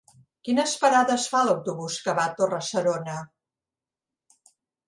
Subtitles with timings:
[0.47, 3.21] Quines parades fa l'autobús que va a Torre-serona?